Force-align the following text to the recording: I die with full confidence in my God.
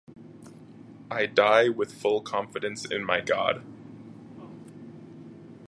I 1.11 1.27
die 1.27 1.69
with 1.69 1.93
full 1.93 2.21
confidence 2.21 2.85
in 2.85 3.03
my 3.05 3.21
God. 3.21 3.63